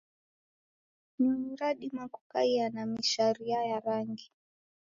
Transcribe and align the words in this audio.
Nyonyi 1.19 1.55
radima 1.55 2.05
kukaia 2.07 2.69
na 2.69 2.85
misharia 2.85 3.65
ya 3.65 3.79
rangi. 3.79 4.31